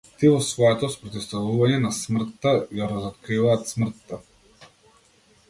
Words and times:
Тие 0.21 0.29
во 0.35 0.37
своето 0.43 0.87
спротивставување 0.93 1.77
на 1.83 1.91
смртта 1.99 2.55
ја 2.81 2.89
разоткриваат 2.95 3.71
смртта. 3.75 4.21